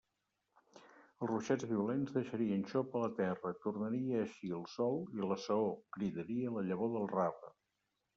Els 0.77 1.25
ruixats 1.31 1.65
violents 1.71 2.13
deixarien 2.15 2.63
xopa 2.71 3.01
la 3.03 3.09
terra, 3.19 3.51
tornaria 3.65 4.15
a 4.15 4.27
eixir 4.29 4.49
el 4.61 4.65
sol 4.77 4.97
i 5.19 5.27
la 5.33 5.37
saó 5.45 5.69
cridaria 5.99 6.55
la 6.57 6.65
llavor 6.71 6.91
del 6.97 7.07
rave. 7.13 7.53